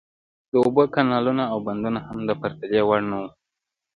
[0.51, 3.29] د اوبو کانالونه او بندونه هم د پرتلې وړ نه وو.